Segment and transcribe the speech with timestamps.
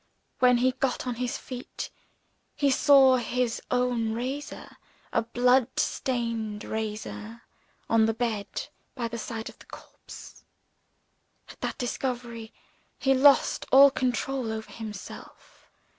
[0.39, 1.91] When he got on his feet,
[2.55, 4.77] he saw his own razor
[5.13, 7.43] a blood stained razor
[7.87, 10.43] on the bed by the side of the corpse.
[11.49, 12.51] At that discovery,
[12.97, 15.69] he lost all control over himself.